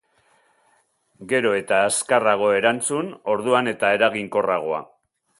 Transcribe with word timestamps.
Gero 1.33 1.51
eta 1.57 1.81
azkarrago 1.89 2.49
erantzun, 2.61 3.11
orduan 3.35 3.73
eta 3.73 3.91
eraginkorragoa. 3.99 4.81